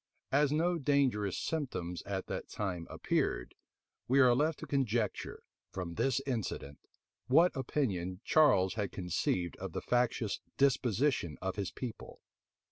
[0.15, 3.53] [*] As no dangerous symptoms at that time appeared,
[4.07, 6.79] we are left to conjecture, from this incident,
[7.27, 12.19] what opinion Charles had conceived of the factious disposition of his people.